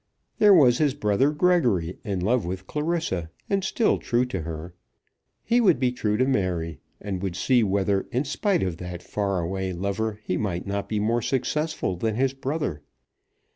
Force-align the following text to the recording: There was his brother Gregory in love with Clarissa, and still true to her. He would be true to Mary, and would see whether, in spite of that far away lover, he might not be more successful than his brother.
There 0.39 0.51
was 0.55 0.79
his 0.79 0.95
brother 0.95 1.29
Gregory 1.29 1.99
in 2.03 2.21
love 2.21 2.43
with 2.43 2.65
Clarissa, 2.65 3.29
and 3.51 3.63
still 3.63 3.99
true 3.99 4.25
to 4.25 4.41
her. 4.41 4.73
He 5.43 5.61
would 5.61 5.79
be 5.79 5.91
true 5.91 6.17
to 6.17 6.25
Mary, 6.25 6.79
and 6.99 7.21
would 7.21 7.35
see 7.35 7.61
whether, 7.63 8.07
in 8.11 8.23
spite 8.25 8.63
of 8.63 8.77
that 8.77 9.03
far 9.03 9.39
away 9.41 9.73
lover, 9.73 10.19
he 10.23 10.37
might 10.37 10.65
not 10.65 10.89
be 10.89 10.99
more 10.99 11.21
successful 11.21 11.95
than 11.97 12.15
his 12.15 12.33
brother. 12.33 12.81